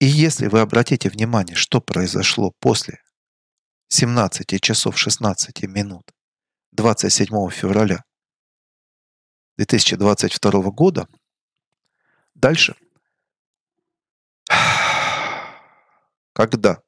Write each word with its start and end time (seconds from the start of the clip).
И 0.00 0.06
если 0.06 0.46
вы 0.46 0.60
обратите 0.60 1.10
внимание, 1.10 1.54
что 1.54 1.82
произошло 1.82 2.52
после 2.58 3.02
17 3.88 4.60
часов 4.62 4.98
16 4.98 5.62
минут 5.64 6.10
27 6.72 7.50
февраля 7.50 8.02
2022 9.58 10.70
года, 10.70 11.06
дальше, 12.34 12.76
когда 16.32 16.82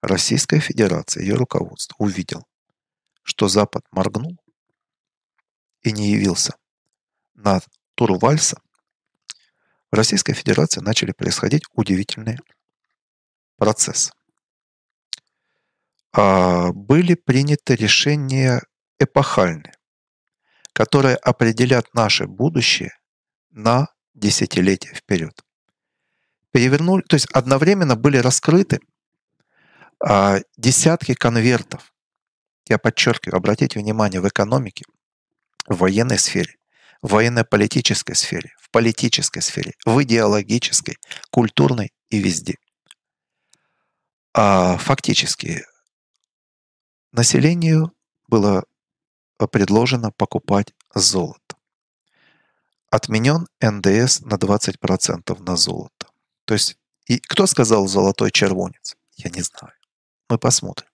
Российская 0.00 0.60
Федерация, 0.60 1.22
ее 1.22 1.34
руководство 1.34 1.96
увидел, 1.98 2.46
что 3.22 3.48
Запад 3.48 3.84
моргнул 3.90 4.38
и 5.82 5.92
не 5.92 6.12
явился 6.12 6.56
на 7.34 7.60
тур 7.94 8.18
вальса, 8.18 8.58
в 9.94 9.96
Российской 9.96 10.32
Федерации 10.32 10.80
начали 10.80 11.12
происходить 11.12 11.62
удивительные 11.72 12.40
процессы. 13.56 14.10
А, 16.12 16.72
были 16.72 17.14
приняты 17.14 17.76
решения 17.76 18.60
эпохальные, 18.98 19.72
которые 20.72 21.14
определят 21.14 21.94
наше 21.94 22.26
будущее 22.26 22.98
на 23.52 23.86
десятилетия 24.14 24.92
вперед. 24.92 25.44
Перевернули, 26.50 27.02
то 27.02 27.14
есть 27.14 27.26
одновременно 27.26 27.94
были 27.94 28.16
раскрыты 28.16 28.80
а, 30.04 30.40
десятки 30.56 31.14
конвертов. 31.14 31.94
Я 32.68 32.78
подчеркиваю, 32.78 33.36
обратите 33.36 33.78
внимание, 33.78 34.20
в 34.20 34.26
экономике, 34.26 34.86
в 35.68 35.76
военной 35.76 36.18
сфере, 36.18 36.56
в 37.04 37.10
военно-политической 37.10 38.14
сфере, 38.14 38.54
в 38.58 38.70
политической 38.70 39.40
сфере, 39.42 39.74
в 39.84 40.02
идеологической, 40.02 40.96
культурной 41.30 41.92
и 42.08 42.18
везде. 42.18 42.56
А 44.32 44.78
фактически 44.78 45.66
населению 47.12 47.92
было 48.26 48.64
предложено 49.52 50.12
покупать 50.12 50.72
золото. 50.94 51.56
Отменен 52.90 53.48
НДС 53.60 54.20
на 54.20 54.36
20% 54.36 55.42
на 55.42 55.56
золото. 55.56 56.08
То 56.46 56.54
есть, 56.54 56.78
и 57.04 57.18
кто 57.18 57.46
сказал 57.46 57.86
золотой 57.86 58.30
червонец? 58.30 58.96
Я 59.16 59.28
не 59.28 59.42
знаю. 59.42 59.74
Мы 60.30 60.38
посмотрим. 60.38 60.88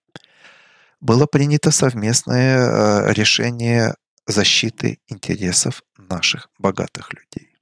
Было 0.99 1.25
принято 1.25 1.71
совместное 1.71 2.57
э, 2.57 3.13
решение 3.13 3.95
защиты 4.31 4.99
интересов 5.07 5.83
наших 5.97 6.49
богатых 6.57 7.13
людей. 7.13 7.55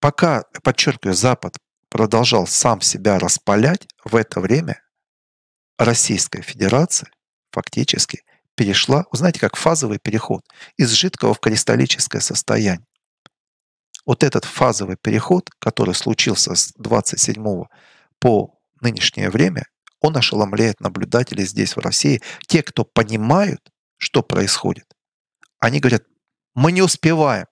Пока, 0.00 0.44
подчеркиваю, 0.62 1.14
Запад 1.14 1.56
продолжал 1.88 2.46
сам 2.46 2.80
себя 2.80 3.18
распалять, 3.18 3.86
в 4.04 4.16
это 4.16 4.40
время 4.40 4.82
Российская 5.78 6.42
Федерация 6.42 7.10
фактически 7.50 8.22
перешла, 8.54 9.04
знаете, 9.12 9.40
как 9.40 9.56
фазовый 9.56 9.98
переход 9.98 10.42
из 10.76 10.90
жидкого 10.90 11.34
в 11.34 11.40
кристаллическое 11.40 12.20
состояние. 12.20 12.86
Вот 14.04 14.24
этот 14.24 14.44
фазовый 14.44 14.96
переход, 15.00 15.48
который 15.58 15.94
случился 15.94 16.54
с 16.54 16.72
27 16.76 17.64
по 18.18 18.58
нынешнее 18.80 19.30
время, 19.30 19.66
он 20.00 20.16
ошеломляет 20.16 20.80
наблюдателей 20.80 21.44
здесь, 21.44 21.76
в 21.76 21.80
России. 21.80 22.20
Те, 22.48 22.62
кто 22.62 22.84
понимают, 22.84 23.60
что 23.98 24.22
происходит, 24.22 24.86
они 25.62 25.78
говорят, 25.78 26.02
мы 26.54 26.72
не 26.72 26.82
успеваем. 26.82 27.46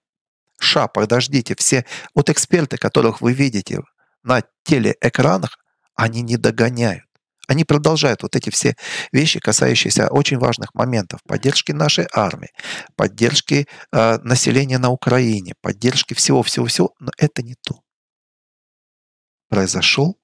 Ша, 0.59 0.87
подождите, 0.87 1.55
все 1.57 1.85
вот 2.13 2.29
эксперты, 2.29 2.77
которых 2.77 3.21
вы 3.21 3.31
видите 3.33 3.79
на 4.21 4.43
телеэкранах, 4.63 5.57
они 5.95 6.21
не 6.21 6.35
догоняют. 6.35 7.05
Они 7.47 7.63
продолжают 7.63 8.21
вот 8.21 8.35
эти 8.35 8.49
все 8.49 8.75
вещи, 9.13 9.39
касающиеся 9.39 10.09
очень 10.09 10.39
важных 10.39 10.73
моментов. 10.75 11.21
Поддержки 11.25 11.71
нашей 11.71 12.05
армии, 12.13 12.49
поддержки 12.97 13.67
э, 13.93 14.17
населения 14.19 14.77
на 14.77 14.89
Украине, 14.89 15.53
поддержки 15.61 16.13
всего-всего-всего. 16.13 16.93
Но 16.99 17.11
это 17.17 17.41
не 17.41 17.55
то. 17.55 17.81
Произошел 19.47 20.19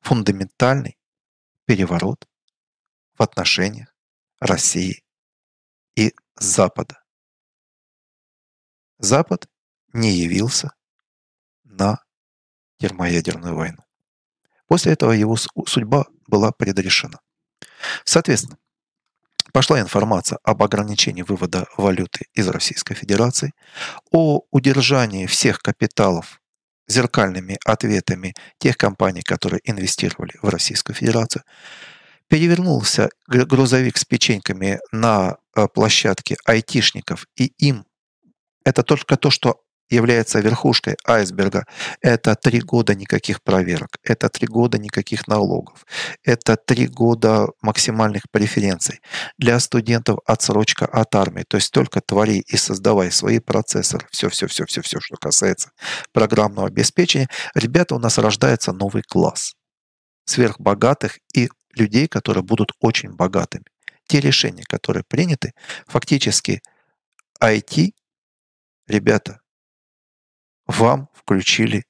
фундаментальный 0.00 0.98
переворот 1.64 2.26
в 3.16 3.22
отношениях 3.22 3.94
России 4.40 5.04
и 5.96 6.12
Запада. 6.36 7.03
Запад 8.98 9.48
не 9.92 10.12
явился 10.12 10.72
на 11.64 12.02
термоядерную 12.78 13.54
войну. 13.54 13.82
После 14.66 14.92
этого 14.92 15.12
его 15.12 15.36
судьба 15.36 16.06
была 16.26 16.52
предрешена. 16.52 17.20
Соответственно, 18.04 18.58
пошла 19.52 19.80
информация 19.80 20.38
об 20.42 20.62
ограничении 20.62 21.22
вывода 21.22 21.66
валюты 21.76 22.26
из 22.34 22.48
Российской 22.48 22.94
Федерации, 22.94 23.52
о 24.10 24.40
удержании 24.50 25.26
всех 25.26 25.60
капиталов 25.60 26.40
зеркальными 26.86 27.58
ответами 27.64 28.34
тех 28.58 28.76
компаний, 28.76 29.22
которые 29.22 29.60
инвестировали 29.64 30.32
в 30.42 30.48
Российскую 30.48 30.96
Федерацию. 30.96 31.44
Перевернулся 32.28 33.10
грузовик 33.26 33.96
с 33.96 34.04
печеньками 34.04 34.80
на 34.92 35.36
э, 35.54 35.68
площадке 35.68 36.36
айтишников, 36.46 37.26
и 37.36 37.52
им 37.58 37.86
это 38.64 38.82
только 38.82 39.16
то, 39.16 39.30
что 39.30 39.60
является 39.90 40.40
верхушкой 40.40 40.96
айсберга. 41.06 41.64
Это 42.00 42.34
три 42.34 42.60
года 42.60 42.94
никаких 42.94 43.42
проверок, 43.42 43.98
это 44.02 44.28
три 44.28 44.46
года 44.46 44.78
никаких 44.78 45.28
налогов, 45.28 45.84
это 46.22 46.56
три 46.56 46.86
года 46.86 47.48
максимальных 47.60 48.22
преференций. 48.30 49.00
Для 49.38 49.58
студентов 49.60 50.18
отсрочка 50.26 50.86
от 50.86 51.14
армии, 51.14 51.44
то 51.46 51.56
есть 51.56 51.70
только 51.72 52.00
твори 52.00 52.42
и 52.46 52.56
создавай 52.56 53.10
свои 53.10 53.38
процессоры, 53.38 54.06
все-все-все-все-все, 54.10 55.00
что 55.00 55.16
касается 55.16 55.70
программного 56.12 56.68
обеспечения. 56.68 57.28
Ребята, 57.54 57.94
у 57.94 57.98
нас 57.98 58.18
рождается 58.18 58.72
новый 58.72 59.02
класс 59.02 59.52
сверхбогатых 60.26 61.18
и 61.34 61.50
людей, 61.76 62.08
которые 62.08 62.42
будут 62.42 62.72
очень 62.80 63.10
богатыми. 63.14 63.64
Те 64.06 64.20
решения, 64.20 64.64
которые 64.66 65.02
приняты, 65.06 65.52
фактически 65.86 66.62
IT, 67.42 67.90
ребята, 68.86 69.40
вам 70.66 71.08
включили 71.14 71.84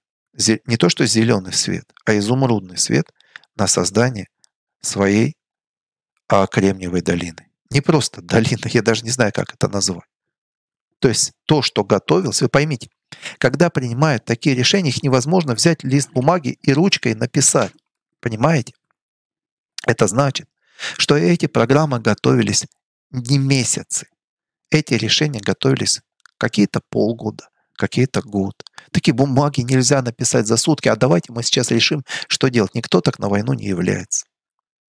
не 0.66 0.76
то 0.76 0.88
что 0.88 1.06
зеленый 1.06 1.52
свет, 1.52 1.92
а 2.04 2.16
изумрудный 2.18 2.76
свет 2.76 3.12
на 3.56 3.66
создание 3.66 4.28
своей 4.80 5.36
а, 6.28 6.46
Кремниевой 6.46 7.02
долины. 7.02 7.48
Не 7.70 7.80
просто 7.80 8.20
долина, 8.22 8.66
я 8.66 8.82
даже 8.82 9.04
не 9.04 9.10
знаю, 9.10 9.32
как 9.32 9.54
это 9.54 9.68
назвать. 9.68 10.08
То 10.98 11.08
есть 11.08 11.32
то, 11.46 11.62
что 11.62 11.84
готовилось, 11.84 12.42
вы 12.42 12.48
поймите, 12.48 12.88
когда 13.38 13.70
принимают 13.70 14.24
такие 14.24 14.56
решения, 14.56 14.90
их 14.90 15.02
невозможно 15.02 15.54
взять 15.54 15.84
лист 15.84 16.10
бумаги 16.12 16.58
и 16.62 16.72
ручкой 16.72 17.14
написать. 17.14 17.72
Понимаете? 18.20 18.72
Это 19.86 20.06
значит, 20.06 20.48
что 20.96 21.16
эти 21.16 21.46
программы 21.46 22.00
готовились 22.00 22.66
не 23.10 23.38
месяцы. 23.38 24.08
Эти 24.70 24.94
решения 24.94 25.40
готовились 25.40 26.00
какие-то 26.44 26.82
полгода, 26.90 27.48
какие-то 27.72 28.20
год. 28.20 28.62
Такие 28.90 29.14
бумаги 29.14 29.62
нельзя 29.62 30.02
написать 30.02 30.46
за 30.46 30.58
сутки, 30.58 30.88
а 30.88 30.94
давайте 30.94 31.32
мы 31.32 31.42
сейчас 31.42 31.70
решим, 31.70 32.04
что 32.28 32.48
делать. 32.48 32.74
Никто 32.74 33.00
так 33.00 33.18
на 33.18 33.30
войну 33.30 33.54
не 33.54 33.64
является. 33.64 34.26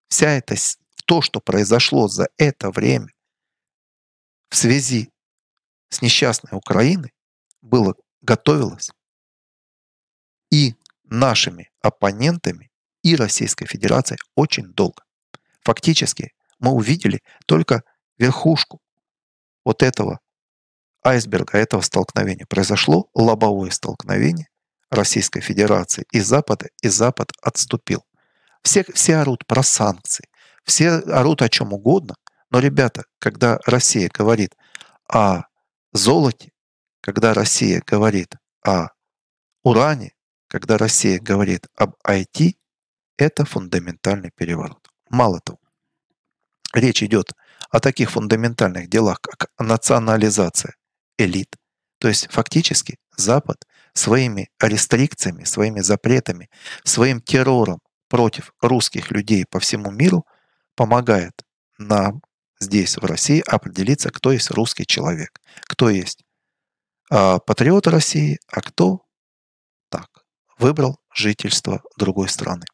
Вся 0.08 0.32
это, 0.32 0.54
то, 1.06 1.22
что 1.22 1.40
произошло 1.40 2.08
за 2.08 2.28
это 2.36 2.70
время 2.70 3.08
в 4.50 4.56
связи 4.56 5.10
с 5.88 6.02
несчастной 6.02 6.50
Украиной, 6.52 7.14
было, 7.62 7.94
готовилось 8.20 8.90
и 10.50 10.74
нашими 11.04 11.70
оппонентами, 11.80 12.70
и 13.02 13.16
Российской 13.16 13.64
Федерацией 13.64 14.18
очень 14.34 14.74
долго. 14.74 15.02
Фактически 15.62 16.34
мы 16.58 16.72
увидели 16.72 17.22
только 17.46 17.82
верхушку 18.18 18.78
вот 19.64 19.82
этого 19.82 20.20
айсберга 21.06 21.58
этого 21.58 21.80
столкновения. 21.80 22.46
Произошло 22.46 23.08
лобовое 23.14 23.70
столкновение 23.70 24.48
Российской 24.90 25.40
Федерации 25.40 26.04
и 26.12 26.20
Запада, 26.20 26.68
и 26.82 26.88
Запад 26.88 27.32
отступил. 27.42 28.04
Все, 28.62 28.84
все 28.92 29.16
орут 29.16 29.46
про 29.46 29.62
санкции, 29.62 30.28
все 30.64 30.90
орут 30.90 31.42
о 31.42 31.48
чем 31.48 31.72
угодно, 31.72 32.16
но, 32.50 32.58
ребята, 32.58 33.04
когда 33.18 33.58
Россия 33.66 34.08
говорит 34.12 34.56
о 35.08 35.42
золоте, 35.92 36.50
когда 37.00 37.34
Россия 37.34 37.82
говорит 37.86 38.34
о 38.64 38.88
уране, 39.62 40.12
когда 40.48 40.78
Россия 40.78 41.20
говорит 41.20 41.66
об 41.76 41.94
IT, 42.06 42.54
это 43.16 43.44
фундаментальный 43.44 44.30
переворот. 44.34 44.88
Мало 45.08 45.40
того, 45.40 45.58
речь 46.72 47.02
идет 47.02 47.32
о 47.70 47.80
таких 47.80 48.10
фундаментальных 48.10 48.88
делах, 48.88 49.20
как 49.20 49.50
национализация 49.58 50.74
элит. 51.18 51.56
То 51.98 52.08
есть 52.08 52.30
фактически 52.30 52.98
Запад 53.16 53.64
своими 53.94 54.50
рестрикциями, 54.60 55.44
своими 55.44 55.80
запретами, 55.80 56.50
своим 56.84 57.20
террором 57.20 57.80
против 58.08 58.52
русских 58.60 59.10
людей 59.10 59.44
по 59.46 59.58
всему 59.58 59.90
миру 59.90 60.26
помогает 60.74 61.32
нам 61.78 62.22
здесь, 62.60 62.96
в 62.96 63.04
России, 63.04 63.42
определиться, 63.46 64.10
кто 64.10 64.32
есть 64.32 64.50
русский 64.50 64.86
человек, 64.86 65.40
кто 65.62 65.90
есть 65.90 66.24
э, 67.10 67.38
патриот 67.46 67.86
России, 67.86 68.38
а 68.48 68.60
кто 68.60 69.02
так 69.90 70.08
выбрал 70.58 71.00
жительство 71.14 71.82
другой 71.96 72.28
страны. 72.28 72.64